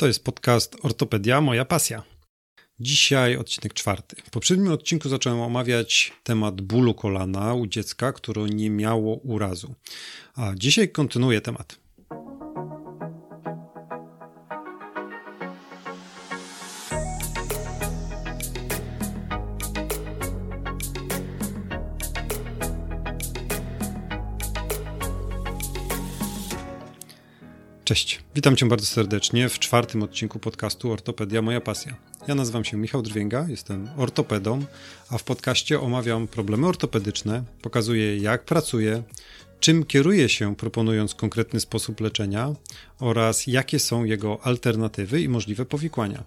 [0.00, 2.02] To jest podcast Ortopedia, moja pasja.
[2.78, 4.16] Dzisiaj odcinek czwarty.
[4.24, 9.74] W poprzednim odcinku zacząłem omawiać temat bólu kolana u dziecka, które nie miało urazu.
[10.34, 11.78] A dzisiaj kontynuuję temat.
[27.84, 31.96] Cześć, witam Cię bardzo serdecznie w czwartym odcinku podcastu Ortopedia Moja Pasja.
[32.28, 34.64] Ja nazywam się Michał Drwięga, jestem ortopedą,
[35.10, 39.02] a w podcaście omawiam problemy ortopedyczne, pokazuję jak pracuję,
[39.60, 42.54] czym kieruję się proponując konkretny sposób leczenia
[42.98, 46.24] oraz jakie są jego alternatywy i możliwe powikłania.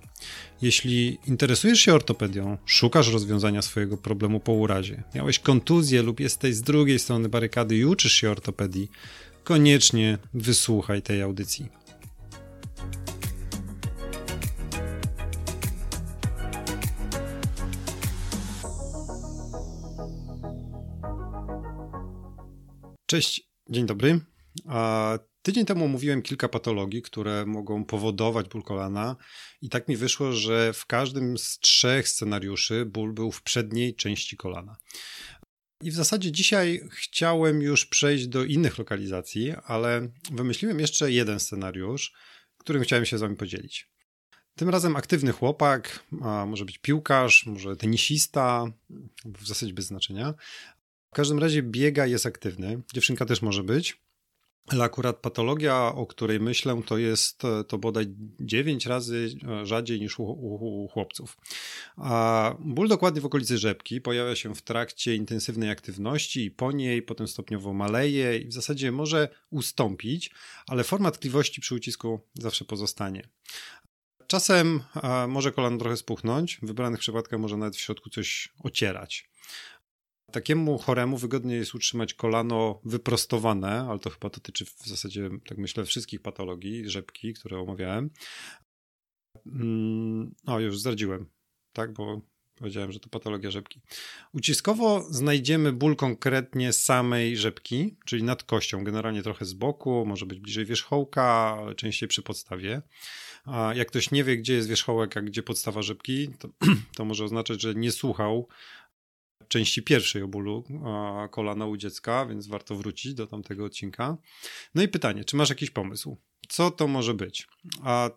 [0.61, 6.61] Jeśli interesujesz się ortopedią, szukasz rozwiązania swojego problemu po urazie, miałeś kontuzję lub jesteś z
[6.61, 8.91] drugiej strony barykady i uczysz się ortopedii,
[9.43, 11.82] koniecznie wysłuchaj tej audycji.
[23.13, 24.19] Cześć, dzień dobry.
[25.41, 29.15] Tydzień temu omówiłem kilka patologii, które mogą powodować ból kolana,
[29.61, 34.37] i tak mi wyszło, że w każdym z trzech scenariuszy ból był w przedniej części
[34.37, 34.77] kolana.
[35.83, 42.13] I w zasadzie dzisiaj chciałem już przejść do innych lokalizacji, ale wymyśliłem jeszcze jeden scenariusz,
[42.57, 43.89] którym chciałem się z wami podzielić.
[44.55, 46.05] Tym razem aktywny chłopak,
[46.47, 48.65] może być piłkarz, może tenisista,
[49.25, 50.33] w zasadzie bez znaczenia.
[51.13, 52.81] W każdym razie biega, jest aktywny.
[52.93, 54.01] Dziewczynka też może być.
[54.67, 58.05] Ale akurat patologia, o której myślę, to jest to bodaj
[58.39, 59.29] 9 razy
[59.63, 61.37] rzadziej niż u, u, u, chłopców.
[61.97, 67.01] A ból dokładnie w okolicy rzepki pojawia się w trakcie intensywnej aktywności i po niej
[67.01, 70.31] potem stopniowo maleje i w zasadzie może ustąpić,
[70.67, 73.29] ale forma tkliwości przy ucisku zawsze pozostanie.
[74.27, 74.83] Czasem
[75.27, 79.32] może kolano trochę spuchnąć, w wybranych przypadkach może nawet w środku coś ocierać.
[80.33, 85.85] Takiemu choremu wygodnie jest utrzymać kolano wyprostowane, ale to chyba dotyczy w zasadzie, tak myślę,
[85.85, 88.09] wszystkich patologii rzepki, które omawiałem.
[89.45, 91.25] Mm, o, już zdradziłem,
[91.73, 92.21] tak, bo
[92.55, 93.81] powiedziałem, że to patologia rzepki.
[94.33, 100.39] Uciskowo znajdziemy ból konkretnie samej rzepki, czyli nad kością, generalnie trochę z boku, może być
[100.39, 102.81] bliżej wierzchołka, częściej przy podstawie.
[103.45, 106.49] A jak ktoś nie wie, gdzie jest wierzchołek, a gdzie podstawa rzepki, to,
[106.97, 108.47] to może oznaczać, że nie słuchał
[109.53, 110.63] części pierwszej o bólu
[111.31, 114.17] kolana u dziecka, więc warto wrócić do tamtego odcinka.
[114.75, 116.17] No i pytanie, czy masz jakiś pomysł?
[116.49, 117.47] Co to może być?
[117.83, 118.09] A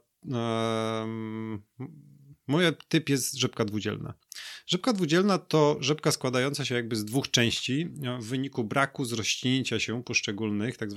[2.47, 4.15] Mój typ jest rzepka dwudzielna.
[4.67, 7.89] Rzepka dwudzielna to rzepka składająca się jakby z dwóch części
[8.21, 10.77] w wyniku braku zrośnięcia się poszczególnych.
[10.77, 10.91] Tak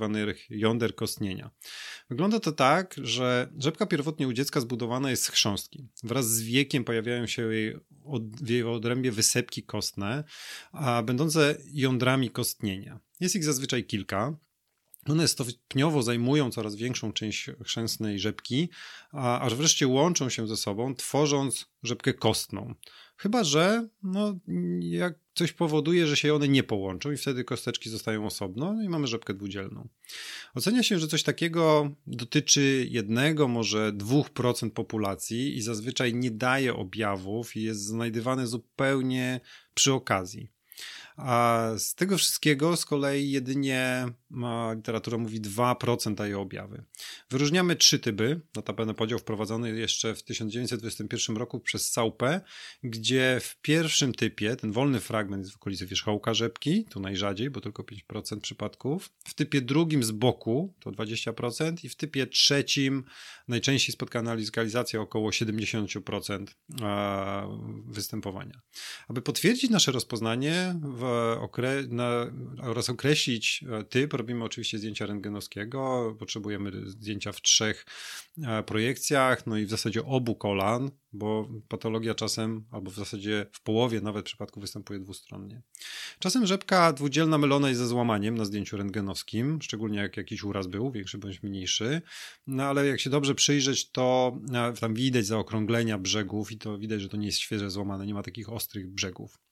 [0.50, 1.50] jąder kostnienia.
[2.10, 5.88] Wygląda to tak, że rzepka pierwotnie u dziecka zbudowana jest z chrząstki.
[6.02, 10.24] Wraz z wiekiem pojawiają się jej od, w jej odrębie wysepki kostne,
[10.72, 13.00] a będące jądrami kostnienia.
[13.20, 14.36] Jest ich zazwyczaj kilka.
[15.08, 18.68] One stopniowo zajmują coraz większą część chrzęsnej rzepki,
[19.12, 22.74] a aż wreszcie łączą się ze sobą, tworząc rzepkę kostną.
[23.16, 24.38] Chyba, że no,
[24.80, 28.88] jak coś powoduje, że się one nie połączą i wtedy kosteczki zostają osobno no i
[28.88, 29.88] mamy rzepkę dwudzielną.
[30.54, 37.56] Ocenia się, że coś takiego dotyczy jednego, może 2% populacji i zazwyczaj nie daje objawów
[37.56, 39.40] i jest znajdywane zupełnie
[39.74, 40.50] przy okazji.
[41.16, 44.06] A z tego wszystkiego z kolei jedynie
[44.76, 46.84] literatura mówi 2% daje objawy.
[47.30, 52.40] Wyróżniamy trzy typy, notabene podział wprowadzony jeszcze w 1921 roku przez Saupę,
[52.82, 57.60] gdzie w pierwszym typie ten wolny fragment jest w okolicy wierzchołka rzepki, tu najrzadziej, bo
[57.60, 59.10] tylko 5% przypadków.
[59.24, 63.04] W typie drugim z boku to 20% i w typie trzecim
[63.48, 66.46] najczęściej spotkana lokalizacja około 70%
[67.86, 68.60] występowania.
[69.08, 70.74] Aby potwierdzić nasze rozpoznanie
[71.40, 72.32] okre na,
[72.62, 77.86] oraz określić e, typ, robimy oczywiście zdjęcia rentgenowskiego, potrzebujemy zdjęcia w trzech
[78.42, 83.62] e, projekcjach, no i w zasadzie obu kolan, bo patologia czasem, albo w zasadzie w
[83.62, 85.62] połowie nawet przypadków występuje dwustronnie.
[86.18, 90.90] Czasem rzepka dwudzielna mylona jest ze złamaniem na zdjęciu rentgenowskim, szczególnie jak jakiś uraz był,
[90.90, 92.02] większy bądź mniejszy,
[92.46, 97.00] no ale jak się dobrze przyjrzeć, to e, tam widać zaokrąglenia brzegów i to widać,
[97.00, 99.49] że to nie jest świeże złamane, nie ma takich ostrych brzegów.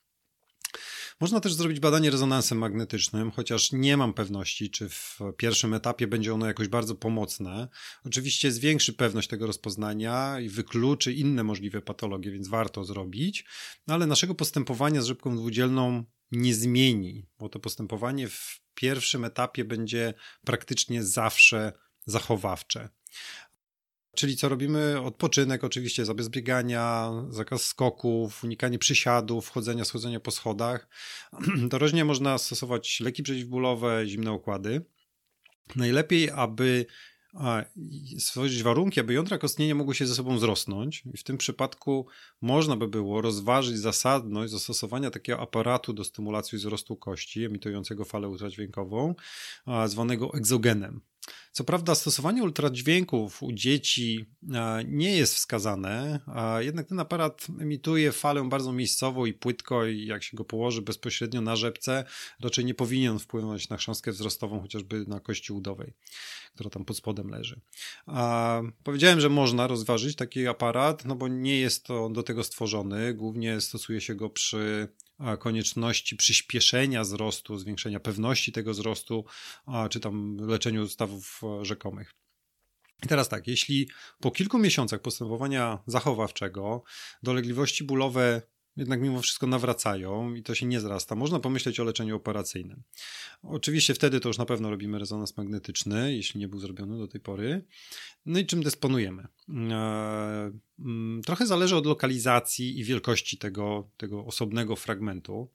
[1.21, 6.33] Można też zrobić badanie rezonansem magnetycznym, chociaż nie mam pewności, czy w pierwszym etapie będzie
[6.33, 7.67] ono jakoś bardzo pomocne.
[8.05, 13.45] Oczywiście zwiększy pewność tego rozpoznania i wykluczy inne możliwe patologie, więc warto zrobić,
[13.87, 19.65] no ale naszego postępowania z rzepką dwudzielną nie zmieni, bo to postępowanie w pierwszym etapie
[19.65, 20.13] będzie
[20.45, 21.73] praktycznie zawsze
[22.05, 22.89] zachowawcze.
[24.15, 25.01] Czyli co robimy?
[25.01, 30.87] Odpoczynek, oczywiście, zabez biegania, zakaz skoków, unikanie przysiadów, wchodzenia, schodzenia po schodach.
[31.69, 34.85] Dorożnie można stosować leki przeciwbólowe, zimne okłady.
[35.75, 36.85] Najlepiej, aby
[38.19, 41.03] stworzyć warunki, aby jądra kostnienia mogły się ze sobą wzrosnąć.
[41.13, 42.07] I w tym przypadku
[42.41, 49.15] można by było rozważyć zasadność zastosowania takiego aparatu do stymulacji wzrostu kości, emitującego falę ultradźwiękową,
[49.85, 51.01] zwanego egzogenem.
[51.51, 54.25] Co prawda, stosowanie ultradźwięków u dzieci
[54.85, 56.19] nie jest wskazane,
[56.59, 61.41] jednak ten aparat emituje falę bardzo miejscowo i płytko, i jak się go położy bezpośrednio
[61.41, 62.05] na rzepce,
[62.39, 65.93] raczej nie powinien wpłynąć na chrząstkę wzrostową, chociażby na kości udowej,
[66.55, 67.61] która tam pod spodem leży.
[68.83, 73.13] Powiedziałem, że można rozważyć taki aparat, no bo nie jest to do tego stworzony.
[73.13, 74.87] Głównie stosuje się go przy
[75.39, 79.25] konieczności przyspieszenia wzrostu, zwiększenia pewności tego wzrostu,
[79.89, 82.11] czy tam leczeniu stawów e, rzekomych.
[83.03, 83.89] I teraz tak, jeśli
[84.19, 86.83] po kilku miesiącach postępowania zachowawczego
[87.23, 88.41] dolegliwości bólowe
[88.77, 91.15] jednak mimo wszystko nawracają i to się nie zrasta.
[91.15, 92.83] Można pomyśleć o leczeniu operacyjnym.
[93.43, 97.21] Oczywiście wtedy to już na pewno robimy rezonans magnetyczny, jeśli nie był zrobiony do tej
[97.21, 97.65] pory.
[98.25, 99.27] No i czym dysponujemy?
[99.49, 105.49] E, mm, trochę zależy od lokalizacji i wielkości tego, tego osobnego fragmentu.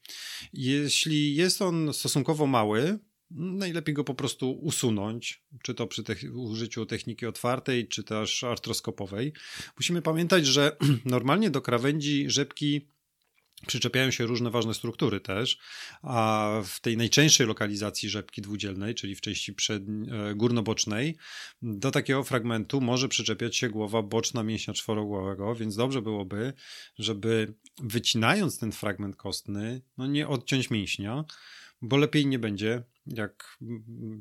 [0.53, 2.99] Jeśli jest on stosunkowo mały,
[3.31, 6.03] najlepiej go po prostu usunąć, czy to przy
[6.35, 9.33] użyciu techniki otwartej, czy też artroskopowej.
[9.77, 12.89] Musimy pamiętać, że normalnie do krawędzi rzepki
[13.67, 15.59] przyczepiają się różne ważne struktury też,
[16.03, 21.17] a w tej najczęstszej lokalizacji rzepki dwudzielnej, czyli w części przed, e, górnobocznej,
[21.63, 26.53] do takiego fragmentu może przyczepiać się głowa boczna mięśnia czworogłowego, więc dobrze byłoby,
[26.99, 31.25] żeby wycinając ten fragment kostny, no nie odciąć mięśnia,
[31.83, 33.59] bo lepiej nie będzie, jak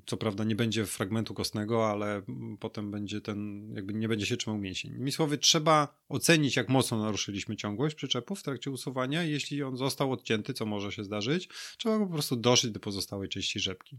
[0.05, 2.21] co prawda nie będzie fragmentu kostnego, ale
[2.59, 4.91] potem będzie ten, jakby nie będzie się trzymał mięsień.
[4.91, 9.23] Innymi słowy, trzeba ocenić, jak mocno naruszyliśmy ciągłość przyczepu w trakcie usuwania.
[9.23, 13.29] Jeśli on został odcięty, co może się zdarzyć, trzeba go po prostu doszyć do pozostałej
[13.29, 13.97] części rzepki.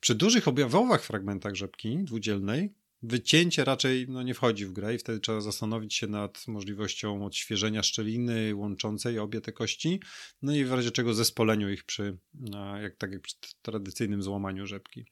[0.00, 5.20] Przy dużych objawowych fragmentach rzepki dwudzielnej wycięcie raczej no, nie wchodzi w grę i wtedy
[5.20, 10.00] trzeba zastanowić się nad możliwością odświeżenia szczeliny łączącej obie te kości,
[10.42, 12.18] no i w razie czego zespoleniu ich przy,
[12.82, 15.04] jak, tak jak przy tradycyjnym złamaniu rzepki.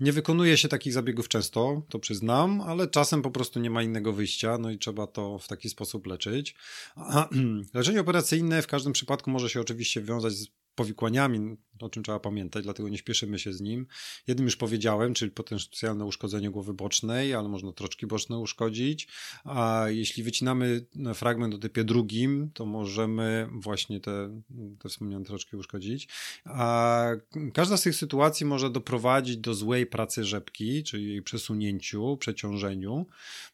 [0.00, 4.12] Nie wykonuje się takich zabiegów często, to przyznam, ale czasem po prostu nie ma innego
[4.12, 6.54] wyjścia, no i trzeba to w taki sposób leczyć.
[7.74, 12.64] Leczenie operacyjne w każdym przypadku może się oczywiście wiązać z powikłaniami, o czym trzeba pamiętać,
[12.64, 13.86] dlatego nie śpieszymy się z nim.
[14.26, 19.08] Jednym już powiedziałem, czyli potencjalne uszkodzenie głowy bocznej, ale można troczki boczne uszkodzić.
[19.44, 24.42] A jeśli wycinamy fragment o typie drugim, to możemy właśnie te,
[24.78, 26.08] te wspomniane troczki uszkodzić.
[26.44, 27.06] A
[27.54, 33.06] każda z tych sytuacji może doprowadzić do złej pracy rzepki, czyli jej przesunięciu, przeciążeniu,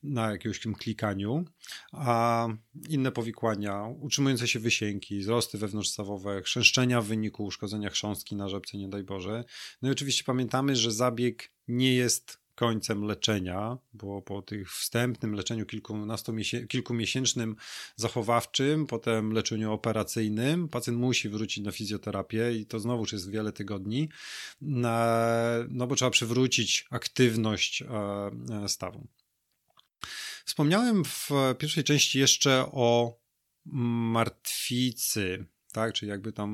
[0.03, 1.45] na jakimś klikaniu.
[1.93, 2.49] A
[2.89, 9.05] inne powikłania, utrzymujące się wysięki, wzrosty wewnątrzstawowe, chrzęszczenia wyniku uszkodzenia chrząstki na rzepce, nie daj
[9.05, 9.45] Boże.
[9.83, 15.67] No i oczywiście pamiętamy, że zabieg nie jest końcem leczenia, bo po tych wstępnym leczeniu
[16.69, 17.57] kilkumiesięcznym
[17.97, 24.09] zachowawczym, potem leczeniu operacyjnym, pacjent musi wrócić na fizjoterapię i to znowuż jest wiele tygodni,
[25.69, 27.87] no bo trzeba przywrócić aktywność e,
[28.65, 29.07] e, stawu.
[30.45, 33.19] Wspomniałem w pierwszej części jeszcze o
[34.13, 35.93] martwicy, tak?
[35.93, 36.51] Czyli jakby tam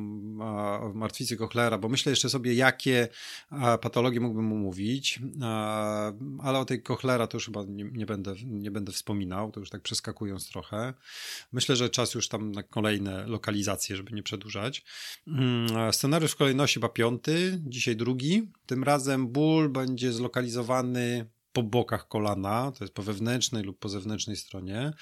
[0.95, 3.09] martwicy Kochlera, bo myślę jeszcze sobie, jakie
[3.81, 6.13] patologie mógłbym mu mówić, a,
[6.43, 9.71] ale o tej Kochlera to już chyba nie, nie, będę, nie będę wspominał, to już
[9.71, 10.95] tak przeskakując trochę.
[11.53, 14.85] Myślę, że czas już tam na kolejne lokalizacje, żeby nie przedłużać.
[15.25, 18.51] Hmm, scenariusz w kolejności chyba piąty, dzisiaj drugi.
[18.67, 24.37] Tym razem ból będzie zlokalizowany po bokach kolana, to jest po wewnętrznej lub po zewnętrznej
[24.37, 24.93] stronie,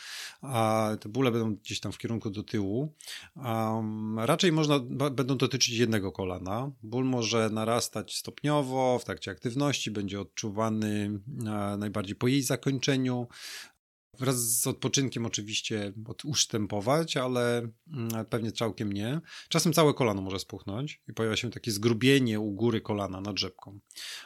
[0.43, 2.95] a te bóle będą gdzieś tam w kierunku do tyłu.
[3.37, 4.79] Um, raczej można,
[5.11, 6.71] będą dotyczyć jednego kolana.
[6.83, 13.29] Ból może narastać stopniowo w trakcie aktywności, będzie odczuwany e, najbardziej po jej zakończeniu.
[14.21, 15.93] Wraz z odpoczynkiem oczywiście
[16.25, 17.59] usztępować, ale
[17.93, 19.21] mm, pewnie całkiem nie.
[19.49, 23.81] Czasem całe kolano może spuchnąć i pojawia się takie zgrubienie u góry kolana nad rzepką.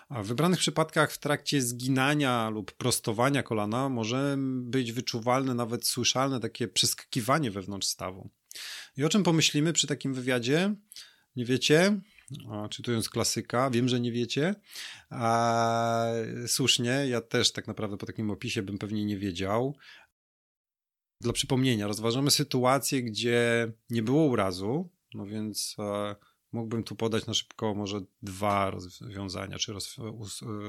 [0.08, 6.40] A w wybranych przypadkach w trakcie zginania lub prostowania kolana może być wyczuwalne, nawet słyszalne
[6.40, 8.30] takie przeskakiwanie wewnątrz stawu.
[8.96, 10.74] I o czym pomyślimy przy takim wywiadzie?
[11.36, 12.00] Nie wiecie?
[12.70, 14.54] Czytując klasyka, wiem, że nie wiecie.
[15.10, 16.06] A,
[16.46, 19.76] słusznie, ja też tak naprawdę po takim opisie bym pewnie nie wiedział.
[21.20, 26.16] Dla przypomnienia, rozważamy sytuację, gdzie nie było urazu, no więc e,
[26.52, 29.96] mógłbym tu podać na szybko może dwa rozwiązania, czy roz,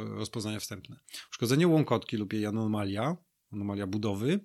[0.08, 1.00] rozpoznania wstępne.
[1.32, 3.18] Uszkodzenie łąkotki lub jej anomalia,
[3.52, 4.40] anomalia budowy,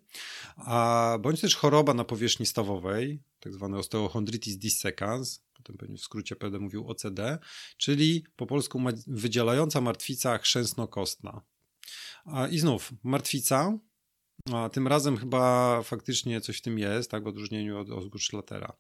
[0.57, 6.37] a bądź też choroba na powierzchni stawowej, tak zwany osteochondritis dissecans, potem pewnie w skrócie
[6.37, 7.38] będę mówił OCD,
[7.76, 11.40] czyli po polsku wydzielająca martwica chrzęsno-kostna.
[12.50, 13.79] I znów, martwica,
[14.52, 18.73] a tym razem chyba faktycznie coś w tym jest, tak, w odróżnieniu od Osgood-Schlatera.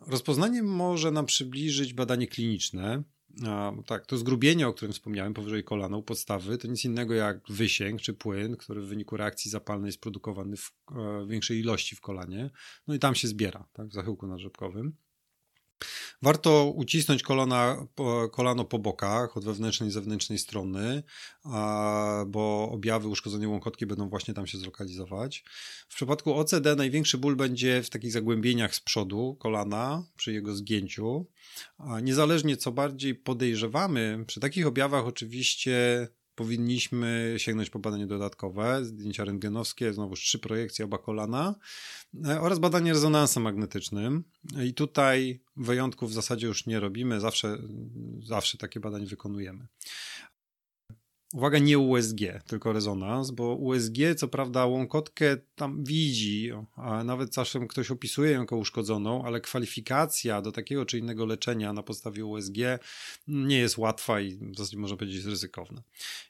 [0.00, 3.02] Rozpoznanie może nam przybliżyć badanie kliniczne.
[3.46, 7.40] A, tak, to zgrubienie, o którym wspomniałem, powyżej kolana u podstawy, to nic innego jak
[7.48, 12.00] wysięg czy płyn, który w wyniku reakcji zapalnej jest produkowany w e, większej ilości w
[12.00, 12.50] kolanie.
[12.86, 14.96] No i tam się zbiera, tak, w zachyłku nadrzepkowym.
[16.22, 17.86] Warto ucisnąć kolana,
[18.32, 21.02] kolano po bokach od wewnętrznej i zewnętrznej strony,
[22.26, 25.44] bo objawy uszkodzenia łąkotki będą właśnie tam się zlokalizować.
[25.88, 31.26] W przypadku OCD największy ból będzie w takich zagłębieniach z przodu kolana przy jego zgięciu.
[32.02, 39.92] Niezależnie co bardziej podejrzewamy, przy takich objawach oczywiście powinniśmy sięgnąć po badanie dodatkowe, zdjęcia rentgenowskie,
[39.92, 41.54] znowu trzy projekcje oba kolana
[42.26, 44.24] e, oraz badanie rezonansem magnetycznym.
[44.64, 47.58] I tutaj wyjątków w zasadzie już nie robimy, zawsze,
[48.22, 49.66] zawsze takie badanie wykonujemy.
[51.34, 57.68] Uwaga, nie USG, tylko rezonans, bo USG co prawda łąkotkę tam widzi, a nawet czasem
[57.68, 62.56] ktoś opisuje ją jako uszkodzoną, ale kwalifikacja do takiego czy innego leczenia na podstawie USG
[63.28, 65.82] nie jest łatwa i w zasadzie można powiedzieć ryzykowna.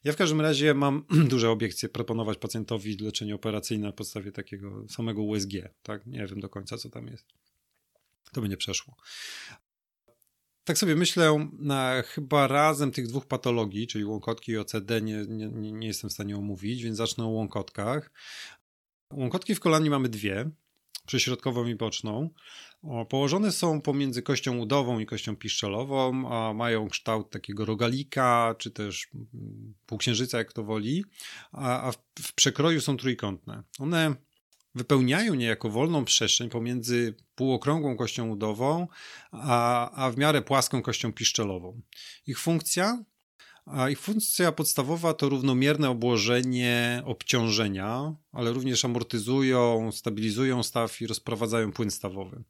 [0.04, 5.22] Ja w każdym razie mam duże obiekcje proponować pacjentowi leczenie operacyjne na podstawie takiego samego
[5.22, 6.06] USG, tak?
[6.06, 7.26] Nie wiem do końca co tam jest.
[8.32, 8.96] To by nie przeszło.
[10.66, 15.73] Tak sobie myślę, na chyba razem tych dwóch patologii, czyli łąkotki i OCD, nie, nie,
[15.73, 18.11] nie jestem w stanie omówić, więc zacznę o łąkotkach.
[19.12, 20.50] Łąkotki w kolanie mamy dwie,
[21.06, 22.30] przyśrodkową i boczną.
[23.08, 29.08] Położone są pomiędzy kością udową i kością piszczelową, a mają kształt takiego rogalika, czy też
[29.87, 31.04] półksiężyca, jak to woli,
[31.52, 33.62] a w przekroju są trójkątne.
[33.78, 34.14] One
[34.76, 38.88] wypełniają niejako wolną przestrzeń pomiędzy półokrągłą kością udową,
[39.33, 41.80] a, a w miarę płaską kością piszczelową.
[42.26, 43.04] Ich funkcja
[43.66, 51.73] a ich funkcja podstawowa to równomierne obłożenie obciążenia, ale również amortyzują, stabilizują staw i rozprowadzają
[51.73, 52.42] płyn stawowy.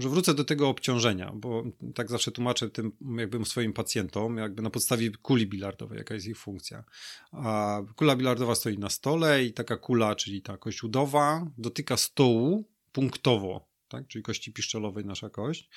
[0.00, 1.64] Może wrócę do tego obciążenia, bo
[1.94, 6.38] tak zawsze tłumaczę tym jakby swoim pacjentom, jakby na podstawie kuli bilardowej, jaka jest ich
[6.38, 6.84] funkcja.
[7.32, 12.64] A kula bilardowa stoi na stole i taka kula, czyli ta kość udowa, dotyka stołu
[12.92, 14.08] punktowo, tak?
[14.08, 15.68] czyli kości piszczelowej nasza kość,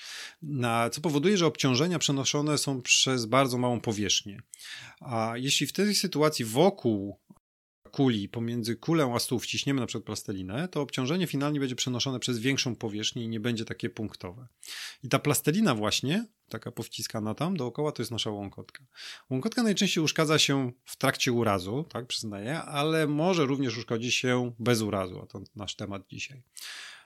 [0.91, 4.41] co powoduje, że obciążenia przenoszone są przez bardzo małą powierzchnię.
[5.01, 7.19] A jeśli w tej sytuacji wokół
[7.93, 12.39] kuli pomiędzy kulę a stół wciśniemy na przykład plastelinę, to obciążenie finalnie będzie przenoszone przez
[12.39, 14.47] większą powierzchnię i nie będzie takie punktowe.
[15.03, 18.83] I ta plastelina właśnie, taka powciskana tam dookoła, to jest nasza łąkotka.
[19.29, 24.81] Łąkotka najczęściej uszkadza się w trakcie urazu, tak przyznaję, ale może również uszkodzić się bez
[24.81, 26.43] urazu, a to nasz temat dzisiaj.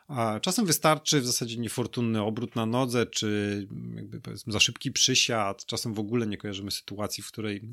[0.08, 5.66] A czasem wystarczy w zasadzie niefortunny obrót na nodze, czy jakby powiedzmy za szybki przysiad.
[5.66, 7.70] Czasem w ogóle nie kojarzymy sytuacji, w której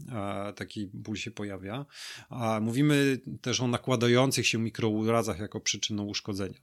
[0.57, 1.87] taki ból się pojawia.
[2.29, 6.59] A mówimy też o nakładających się mikrourazach jako przyczyną uszkodzenia.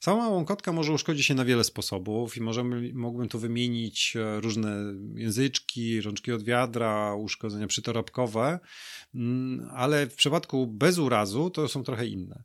[0.00, 4.76] Sama łąkotka może uszkodzić się na wiele sposobów i możemy, mógłbym tu wymienić e, różne
[5.14, 8.58] języczki, rączki od wiadra, uszkodzenia przytorapkowe,
[9.14, 12.44] mm, ale w przypadku bez urazu to są trochę inne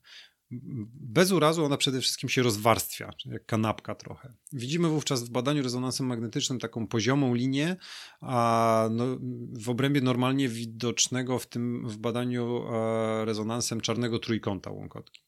[0.94, 4.34] bez urazu ona przede wszystkim się rozwarstwia, jak kanapka trochę.
[4.54, 7.76] Widzimy wówczas w badaniu rezonansem magnetycznym taką poziomą linię,
[8.22, 9.06] a no,
[9.54, 15.22] w obrębie normalnie widocznego w tym w badaniu e, rezonansem czarnego trójkąta łąkotki.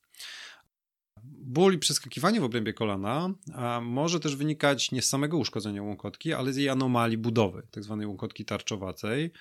[1.23, 3.33] Ból i przeskakiwanie w obrębie kolana
[3.81, 7.97] może też wynikać nie z samego uszkodzenia łąkotki, ale z jej anomalii budowy, tzw.
[7.99, 9.31] Tak łąkotki tarczowacej, Mm,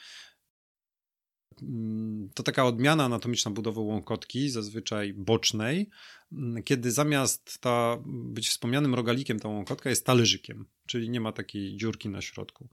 [2.34, 5.90] to taka odmiana anatomiczna budowy łąkotki, zazwyczaj bocznej,
[6.32, 11.76] mm, kiedy zamiast ta być wspomnianym rogalikiem, ta łąkotka jest talerzykiem, czyli nie ma takiej
[11.76, 12.68] dziurki na środku.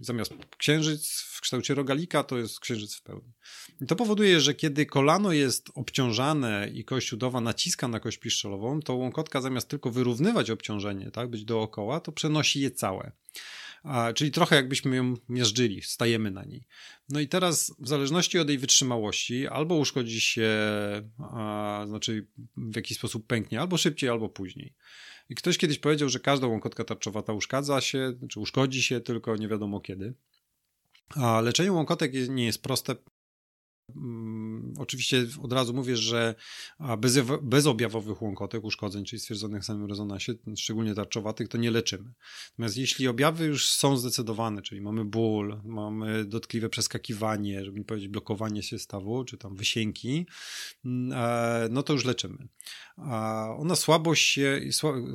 [0.00, 3.32] Zamiast księżyc w kształcie rogalika, to jest księżyc w pełni.
[3.80, 8.80] I to powoduje, że kiedy kolano jest obciążane i kość udowa naciska na kość piszczelową,
[8.80, 13.12] to łąkotka zamiast tylko wyrównywać obciążenie, tak, być dookoła, to przenosi je całe.
[14.14, 16.64] Czyli trochę jakbyśmy ją mierzyli, stajemy na niej.
[17.08, 20.50] No i teraz w zależności od jej wytrzymałości albo uszkodzi się,
[21.18, 24.74] a, znaczy w jakiś sposób pęknie, albo szybciej, albo później.
[25.28, 29.48] I ktoś kiedyś powiedział, że każda łąkotka tarczowata uszkadza się, czy uszkodzi się, tylko nie
[29.48, 30.14] wiadomo kiedy.
[31.14, 32.96] A leczenie łąkotek nie jest proste,
[34.78, 36.34] oczywiście od razu mówię, że
[36.98, 42.12] bez, bezobjawowych łąkotek, uszkodzeń, czyli stwierdzonych w samym rezonansie, szczególnie tarczowatych, to nie leczymy.
[42.50, 48.08] Natomiast jeśli objawy już są zdecydowane, czyli mamy ból, mamy dotkliwe przeskakiwanie, żeby nie powiedzieć
[48.08, 50.26] blokowanie się stawu, czy tam wysięki,
[50.84, 52.48] mm, e, no to już leczymy.
[53.58, 54.60] Ona słabo się,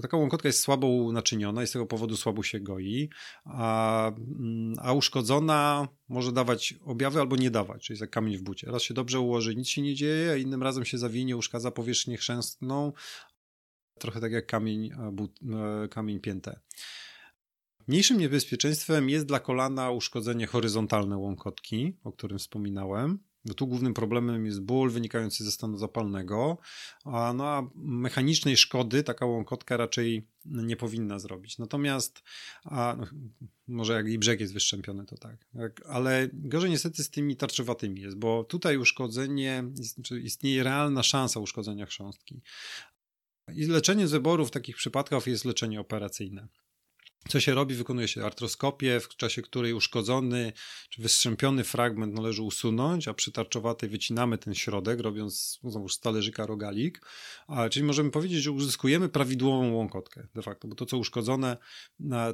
[0.02, 3.10] taka łąkotka jest słabo naczyniona i z tego powodu słabo się goi,
[3.46, 8.72] a, mm, a uszkodzona może dawać objawy albo nie dawać, czyli jak kamień w bucie.
[8.72, 12.18] Raz się dobrze ułoży, nic się nie dzieje, a innym razem się zawinie, uszkadza powierzchnię
[12.18, 12.94] chrzęstną,
[14.00, 15.40] trochę tak jak kamień, but,
[15.84, 16.60] e, kamień pięte.
[17.88, 23.20] Mniejszym niebezpieczeństwem jest dla kolana uszkodzenie horyzontalne łąkotki, o którym wspominałem.
[23.46, 26.58] Bo tu głównym problemem jest ból wynikający ze stanu zapalnego,
[27.06, 31.58] a, no, a mechanicznej szkody taka łąkotka raczej nie powinna zrobić.
[31.58, 32.24] Natomiast,
[32.64, 33.06] a, no,
[33.68, 35.46] może jak i brzeg jest wyszczępiony, to tak.
[35.86, 39.64] Ale gorzej niestety z tymi tarczowatymi jest, bo tutaj uszkodzenie,
[40.04, 42.42] czy istnieje realna szansa uszkodzenia chrząstki.
[43.56, 46.48] I leczenie z wyboru w takich przypadkach jest leczenie operacyjne.
[47.30, 47.76] Co się robi?
[47.76, 50.54] Wykonuje się artroskopię, w czasie której uszkodzony
[50.90, 56.46] czy wystrzępiony fragment należy usunąć, a przy tarczowatej wycinamy ten środek, robiąc znowu z talerzyka
[56.46, 57.02] rogalik.
[57.48, 61.58] A, czyli możemy powiedzieć, że uzyskujemy prawidłową łąkotkę de facto, bo to, co uszkodzone,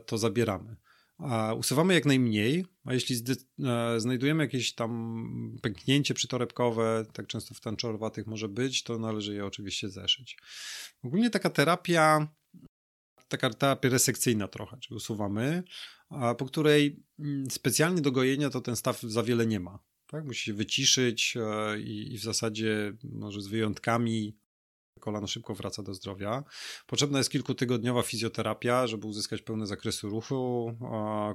[0.06, 0.76] to zabieramy.
[1.18, 7.60] A usuwamy jak najmniej, a jeśli e, znajdujemy jakieś tam pęknięcie przytorebkowe, tak często w
[7.60, 10.38] tanczorowatych może być, to należy je oczywiście zeszyć.
[11.04, 12.28] Ogólnie taka terapia
[13.30, 15.64] taka terapia resekcyjna trochę, czyli usuwamy,
[16.10, 19.80] a po której mm, specjalnie do gojenia to ten staw za wiele nie ma.
[20.08, 20.26] Tak?
[20.26, 24.38] Musi się wyciszyć e, i, i w zasadzie może z wyjątkami
[25.00, 26.44] kolano szybko wraca do zdrowia.
[26.88, 30.74] Potrzebna jest kilkutygodniowa fizjoterapia, żeby uzyskać pełne zakresy ruchu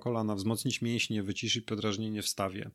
[0.00, 2.70] kolana, wzmocnić mięśnie, wyciszyć podrażnienie w stawie.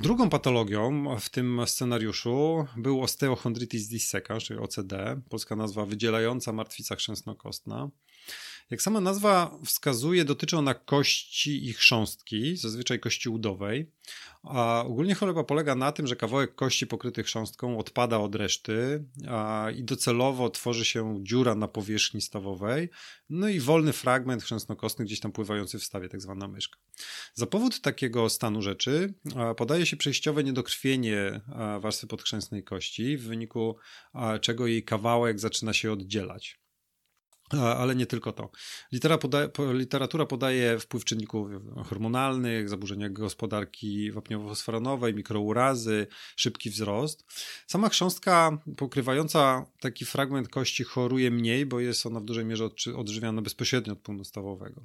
[0.00, 7.90] Drugą patologią w tym scenariuszu był osteochondritis dissecans, czyli OCD, polska nazwa wydzielająca martwica chrzęsnokostna.
[8.70, 13.90] Jak sama nazwa wskazuje, dotyczy ona kości i chrząstki, zazwyczaj kości udowej.
[14.42, 19.68] A ogólnie choroba polega na tym, że kawałek kości pokryty chrząstką odpada od reszty a,
[19.76, 22.90] i docelowo tworzy się dziura na powierzchni stawowej,
[23.30, 26.78] no i wolny fragment chrzęsnokostny gdzieś tam pływający w stawie, tak zwana myszka.
[27.34, 29.14] Za powód takiego stanu rzeczy
[29.56, 31.40] podaje się przejściowe niedokrwienie
[31.80, 33.76] warstwy podchrzęsnej kości, w wyniku
[34.40, 36.60] czego jej kawałek zaczyna się oddzielać.
[37.58, 38.50] Ale nie tylko to.
[39.72, 41.48] literatura podaje wpływ czynników
[41.86, 47.24] hormonalnych, zaburzenia gospodarki wapniowo-fosforanowej, mikrourazy, szybki wzrost.
[47.66, 53.42] Sama chrząstka pokrywająca taki fragment kości choruje mniej, bo jest ona w dużej mierze odżywiana
[53.42, 54.84] bezpośrednio od płynu stawowego.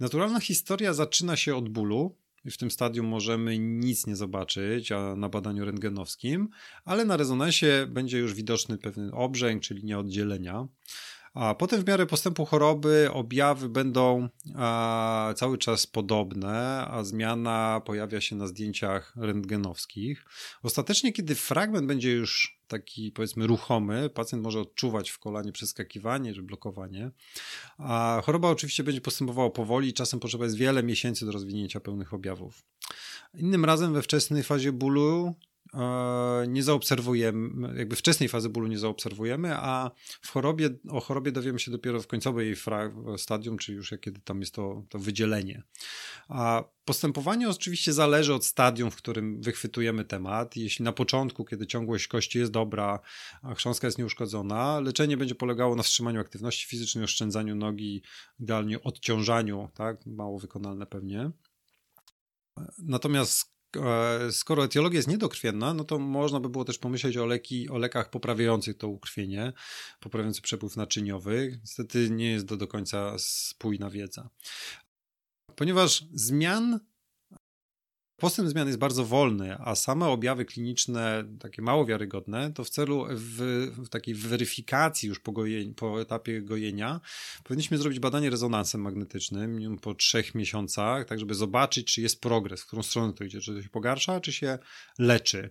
[0.00, 2.16] Naturalna historia zaczyna się od bólu,
[2.50, 6.48] w tym stadium możemy nic nie zobaczyć a na badaniu rentgenowskim,
[6.84, 10.66] ale na rezonansie będzie już widoczny pewien obrzęk, czyli nieoddzielenia.
[11.34, 18.20] A potem w miarę postępu choroby objawy będą a, cały czas podobne, a zmiana pojawia
[18.20, 20.24] się na zdjęciach rentgenowskich.
[20.62, 26.42] Ostatecznie, kiedy fragment będzie już taki powiedzmy ruchomy, pacjent może odczuwać w kolanie przeskakiwanie czy
[26.42, 27.10] blokowanie.
[27.78, 32.62] A choroba oczywiście będzie postępowała powoli, czasem potrzeba jest wiele miesięcy do rozwinięcia pełnych objawów.
[33.34, 35.34] Innym razem we wczesnej fazie bólu
[36.48, 41.70] nie zaobserwujemy, jakby wczesnej fazy bólu nie zaobserwujemy, a w chorobie, o chorobie dowiemy się
[41.70, 42.56] dopiero w końcowej
[43.16, 45.62] stadium, czyli już kiedy tam jest to, to wydzielenie.
[46.28, 50.56] A postępowanie oczywiście zależy od stadium, w którym wychwytujemy temat.
[50.56, 53.00] Jeśli na początku, kiedy ciągłość kości jest dobra,
[53.42, 58.02] a chrząstka jest nieuszkodzona, leczenie będzie polegało na wstrzymaniu aktywności fizycznej, oszczędzaniu nogi,
[58.40, 61.30] idealnie odciążaniu, tak, mało wykonalne pewnie.
[62.78, 63.53] Natomiast E,
[64.30, 68.10] skoro etiologia jest niedokrwienna, no to można by było też pomyśleć o, leki, o lekach
[68.10, 69.52] poprawiających to ukrwienie,
[70.00, 71.58] poprawiających przepływ naczyniowy.
[71.60, 74.30] Niestety nie jest to do końca spójna wiedza.
[75.56, 76.80] Ponieważ zmian
[78.24, 83.06] Postęp zmian jest bardzo wolny, a same objawy kliniczne, takie mało wiarygodne, to w celu
[83.10, 83.40] w,
[83.76, 85.32] w takiej weryfikacji już po,
[85.76, 87.00] po etapie gojenia
[87.44, 92.66] powinniśmy zrobić badanie rezonansem magnetycznym po trzech miesiącach, tak żeby zobaczyć, czy jest progres, w
[92.66, 94.58] którą stronę to idzie, czy to się pogarsza, czy się
[94.98, 95.50] leczy.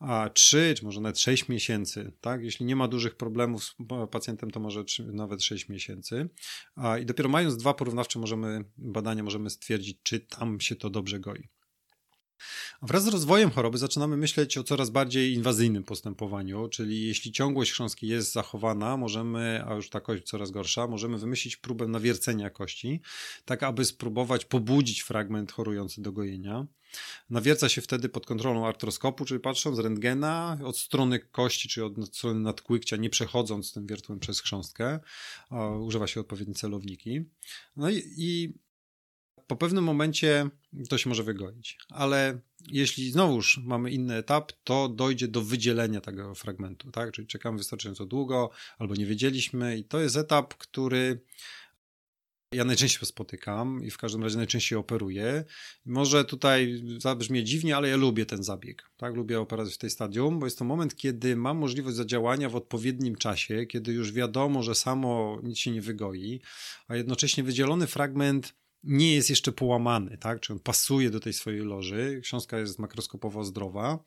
[0.00, 2.42] A trzy, czy może nawet sześć miesięcy, tak?
[2.42, 3.74] Jeśli nie ma dużych problemów z
[4.10, 6.28] pacjentem, to może nawet sześć miesięcy.
[6.76, 11.20] A, I dopiero mając dwa porównawcze możemy, badania możemy stwierdzić, czy tam się to dobrze
[11.20, 11.48] goi.
[12.82, 18.08] Wraz z rozwojem choroby zaczynamy myśleć o coraz bardziej inwazyjnym postępowaniu, czyli jeśli ciągłość chrząstki
[18.08, 23.00] jest zachowana, możemy, a już ta kość coraz gorsza, możemy wymyślić próbę nawiercenia kości,
[23.44, 26.66] tak aby spróbować pobudzić fragment chorujący do gojenia.
[27.30, 31.92] Nawierca się wtedy pod kontrolą artroskopu, czyli patrząc z rentgena od strony kości, czy od
[32.16, 35.00] strony nadkłykcia, nie przechodząc tym wiertłem przez chrząstkę.
[35.80, 37.24] Używa się odpowiednie celowniki.
[37.76, 38.54] No i, i
[39.48, 40.48] po pewnym momencie
[40.88, 46.34] to się może wygoić, ale jeśli znowuż mamy inny etap, to dojdzie do wydzielenia tego
[46.34, 47.12] fragmentu, tak?
[47.12, 51.20] Czyli czekamy wystarczająco długo, albo nie wiedzieliśmy, i to jest etap, który
[52.52, 55.44] ja najczęściej spotykam i w każdym razie najczęściej operuję.
[55.86, 58.90] Może tutaj zabrzmie dziwnie, ale ja lubię ten zabieg.
[58.96, 59.14] Tak?
[59.14, 63.16] Lubię operację w tej stadium, bo jest to moment, kiedy mam możliwość zadziałania w odpowiednim
[63.16, 66.40] czasie, kiedy już wiadomo, że samo nic się nie wygoi,
[66.88, 70.40] a jednocześnie wydzielony fragment nie jest jeszcze połamany, tak?
[70.40, 72.20] Czy on pasuje do tej swojej loży.
[72.22, 73.98] Książka jest makroskopowo zdrowa.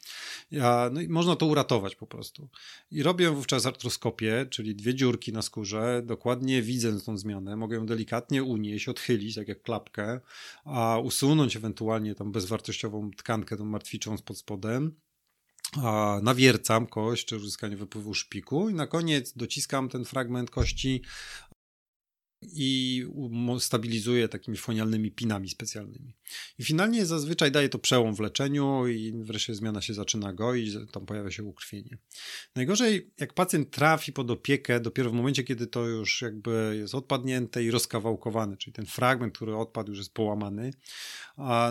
[0.92, 2.50] No i można to uratować po prostu.
[2.92, 6.02] I robię wówczas artroskopię, czyli dwie dziurki na skórze.
[6.06, 7.56] Dokładnie widzę tą zmianę.
[7.56, 10.20] Mogę ją delikatnie unieść, odchylić, tak jak klapkę,
[10.66, 14.96] a usunąć ewentualnie tą bezwartościową tkankę, tą martwiczą pod spodem
[16.22, 21.02] nawiercam kość, czy uzyskanie wypływu szpiku i na koniec dociskam ten fragment kości
[22.42, 23.06] i
[23.60, 26.14] stabilizuje takimi fonialnymi pinami specjalnymi.
[26.60, 31.06] I finalnie zazwyczaj daje to przełom w leczeniu i wreszcie zmiana się zaczyna goić, tam
[31.06, 31.98] pojawia się ukrwienie.
[32.56, 37.64] Najgorzej, jak pacjent trafi pod opiekę dopiero w momencie, kiedy to już jakby jest odpadnięte
[37.64, 40.74] i rozkawałkowane, czyli ten fragment, który odpadł już jest połamany.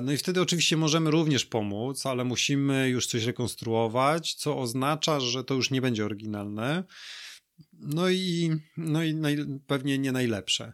[0.02, 5.44] No i wtedy oczywiście możemy również pomóc, ale musimy już coś rekonstruować, co oznacza, że
[5.44, 6.84] to już nie będzie oryginalne,
[7.80, 10.72] no i, no i naj, pewnie nie najlepsze.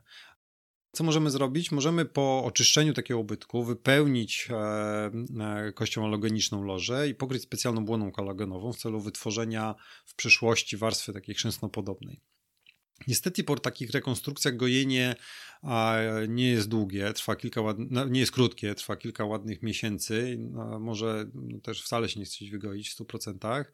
[0.93, 1.73] Co możemy zrobić?
[1.73, 8.13] Możemy po oczyszczeniu takiego ubytku wypełnić e, e, kością alogeniczną lożę i pokryć specjalną błoną
[8.13, 9.75] kolagenową w celu wytworzenia
[10.07, 12.21] w przyszłości warstwy takiej chrzęsnopodobnej.
[13.07, 15.17] Niestety po takich rekonstrukcjach gojenie
[16.29, 17.61] nie jest długie, trwa kilka.
[17.79, 22.27] No, nie jest krótkie, trwa kilka ładnych miesięcy, no, może no, też wcale się nie
[22.27, 23.65] chce wygoić w 100%.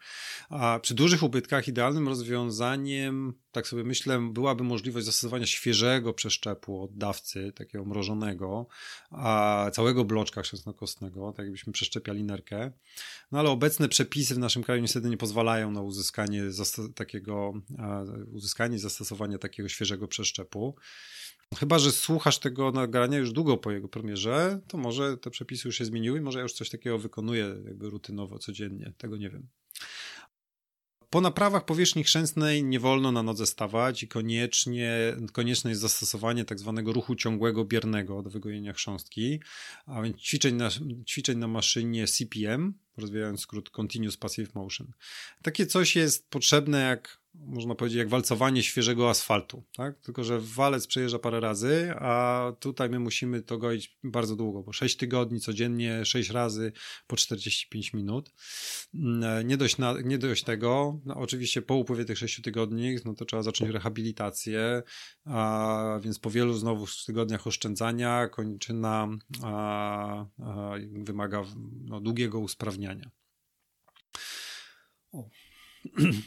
[0.48, 6.96] A przy dużych ubytkach idealnym rozwiązaniem, tak sobie myślę, byłaby możliwość zastosowania świeżego przeszczepu od
[6.96, 8.66] dawcy, takiego mrożonego,
[9.11, 12.72] a całego bloczka chrzęsnokostnego, tak jakbyśmy przeszczepiali nerkę.
[13.33, 16.42] No ale obecne przepisy w naszym kraju niestety nie pozwalają na uzyskanie
[16.94, 17.52] takiego,
[18.33, 20.76] uzyskanie zastosowania takiego świeżego przeszczepu.
[21.58, 25.78] Chyba, że słuchasz tego nagrania już długo po jego premierze, to może te przepisy już
[25.78, 29.48] się zmieniły, może ja już coś takiego wykonuję jakby rutynowo, codziennie, tego nie wiem.
[31.10, 36.58] Po naprawach powierzchni chrzęsnej nie wolno na nodze stawać i koniecznie, konieczne jest zastosowanie tak
[36.58, 39.40] zwanego ruchu ciągłego biernego do wygojenia chrząstki,
[39.86, 40.70] a więc ćwiczeń na,
[41.08, 44.92] ćwiczeń na maszynie CPM, rozwijając skrót Continuous Passive Motion.
[45.42, 49.99] Takie coś jest potrzebne jak można powiedzieć, jak walcowanie świeżego asfaltu, tak?
[49.99, 54.73] Tylko, że walec przejeżdża parę razy, a tutaj my musimy to goić bardzo długo, bo
[54.73, 56.73] 6 tygodni codziennie, 6 razy
[57.07, 58.33] po 45 minut.
[58.95, 63.14] Mm, nie dość, na, nie dość tego, no oczywiście po upływie tych 6 tygodni, no
[63.14, 64.83] to trzeba zacząć rehabilitację,
[65.25, 69.09] a więc po wielu znowu tygodniach oszczędzania kończyna
[69.42, 71.42] a, a, wymaga
[71.85, 73.21] no, długiego usprawniania.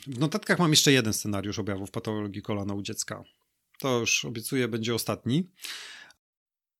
[0.07, 3.23] W notatkach mam jeszcze jeden scenariusz objawów patologii kolana u dziecka.
[3.79, 5.49] To już obiecuję, będzie ostatni.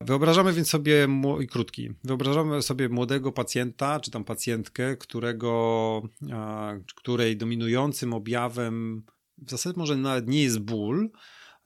[0.02, 1.08] Wyobrażamy więc sobie,
[1.42, 6.02] i krótki, wyobrażamy sobie młodego pacjenta, czy tam pacjentkę, którego,
[6.96, 9.04] której dominującym objawem
[9.38, 11.10] w zasadzie może nawet nie jest ból,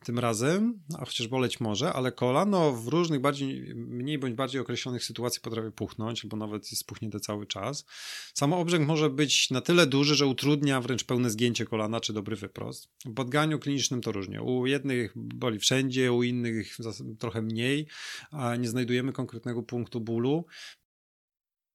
[0.06, 5.04] tym razem, a chociaż boleć może, ale kolano w różnych bardziej, mniej bądź bardziej określonych
[5.04, 7.86] sytuacji potrafi puchnąć, bo nawet jest puchnięte cały czas.
[8.34, 12.36] Samo obrzęk może być na tyle duży, że utrudnia wręcz pełne zgięcie kolana czy dobry
[12.36, 12.90] wyprost.
[13.06, 14.42] W badaniu klinicznym to różnie.
[14.42, 16.78] U jednych boli wszędzie, u innych
[17.20, 17.88] trochę mniej,
[18.32, 20.46] a nie znajdujemy konkretnego punktu bólu.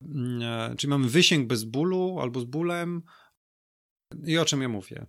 [0.03, 3.03] Mm, e, czyli mamy wysięg bez bólu albo z bólem.
[4.27, 5.07] I o czym ja mówię?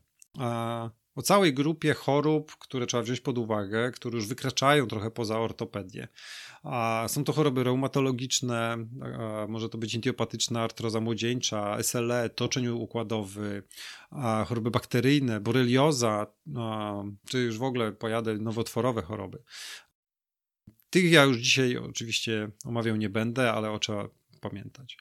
[1.15, 6.07] O całej grupie chorób, które trzeba wziąć pod uwagę, które już wykraczają trochę poza ortopedię.
[6.63, 8.77] A są to choroby reumatologiczne,
[9.47, 13.63] może to być intiopatyczna artroza młodzieńcza, SLE, toczeń układowy,
[14.47, 16.27] choroby bakteryjne, borelioza,
[17.29, 19.43] czy już w ogóle pojadę nowotworowe choroby.
[20.89, 24.09] Tych ja już dzisiaj oczywiście omawiał nie będę, ale o trzeba
[24.41, 24.97] pamiętać.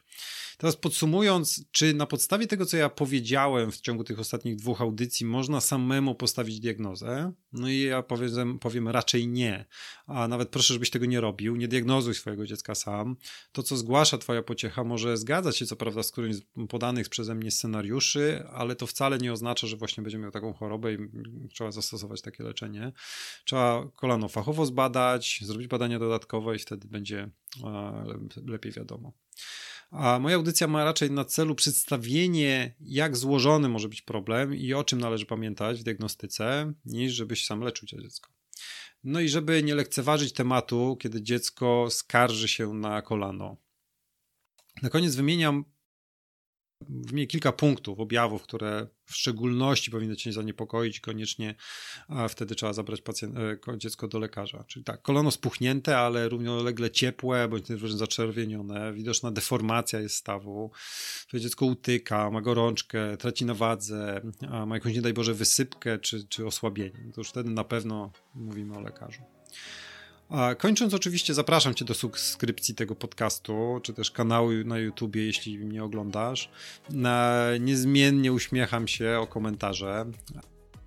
[0.58, 5.26] Teraz podsumując, czy na podstawie tego, co ja powiedziałem w ciągu tych ostatnich dwóch audycji,
[5.26, 7.32] można samemu postawić diagnozę?
[7.52, 9.64] No i ja powiem, powiem raczej nie.
[10.06, 11.56] A nawet proszę, żebyś tego nie robił.
[11.56, 13.16] Nie diagnozuj swojego dziecka sam.
[13.52, 17.34] To, co zgłasza Twoja pociecha, może zgadzać się, co prawda, z którymś z podanych przeze
[17.34, 20.98] mnie scenariuszy, ale to wcale nie oznacza, że właśnie będzie miał taką chorobę i
[21.52, 22.92] trzeba zastosować takie leczenie.
[23.44, 27.30] Trzeba kolano fachowo zbadać, zrobić badania dodatkowe i wtedy będzie
[28.46, 29.12] lepiej wiadomo.
[29.96, 34.84] A moja audycja ma raczej na celu przedstawienie, jak złożony może być problem i o
[34.84, 38.30] czym należy pamiętać w diagnostyce, niż żebyś sam leczył dziecko.
[39.04, 43.56] No i żeby nie lekceważyć tematu, kiedy dziecko skarży się na kolano.
[44.82, 45.64] Na koniec wymieniam
[46.88, 51.54] wymienię kilka punktów, objawów, które w szczególności powinny cię zaniepokoić, koniecznie
[52.28, 54.64] wtedy trzeba zabrać pacjent, e, dziecko do lekarza.
[54.68, 60.70] Czyli tak, kolono spuchnięte, ale równolegle ciepłe, bądź też zaczerwienione, widoczna deformacja jest stawu,
[61.28, 64.20] twoje dziecko utyka, ma gorączkę, traci na wadze,
[64.66, 67.10] ma jakąś, nie daj Boże, wysypkę czy, czy osłabienie.
[67.14, 69.22] To już wtedy na pewno mówimy o lekarzu.
[70.58, 75.84] Kończąc, oczywiście zapraszam Cię do subskrypcji tego podcastu, czy też kanału na YouTubie, jeśli mnie
[75.84, 76.50] oglądasz.
[77.60, 80.06] Niezmiennie uśmiecham się o komentarze.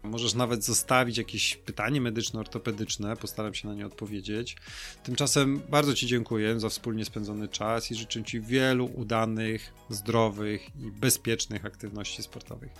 [0.04, 4.58] Możesz nawet zostawić jakieś pytanie medyczno-ortopedyczne, postaram się na nie odpowiedzieć.
[5.04, 10.92] Tymczasem bardzo Ci dziękuję za wspólnie spędzony czas i życzę Ci wielu udanych, zdrowych i
[10.92, 12.72] bezpiecznych aktywności sportowych.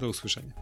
[0.00, 0.52] Do usłyszenia.